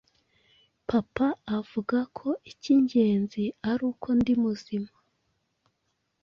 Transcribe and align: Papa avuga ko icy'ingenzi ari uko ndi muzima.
Papa 0.89 1.27
avuga 1.57 1.97
ko 2.17 2.27
icy'ingenzi 2.51 3.43
ari 3.71 3.83
uko 3.91 4.07
ndi 4.19 4.33
muzima. 4.43 4.91